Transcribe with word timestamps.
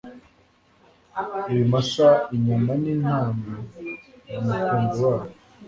Ibimasa 1.51 2.07
inyana 2.35 2.73
nintama 2.81 3.53
ni 4.27 4.35
umukumbi 4.37 4.99
wabo 5.03 5.31